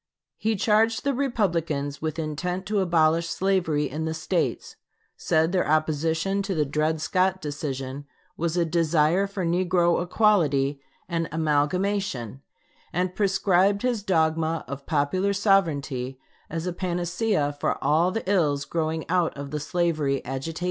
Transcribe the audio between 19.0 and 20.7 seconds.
out of the slavery agitation.